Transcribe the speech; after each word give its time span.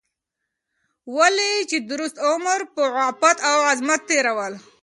ولې 1.15 1.51
چې 1.69 1.77
درست 1.91 2.15
عمر 2.27 2.59
په 2.75 2.83
عفت 3.07 3.37
او 3.49 3.57
عصمت 3.71 4.01
تېرول 4.09 4.53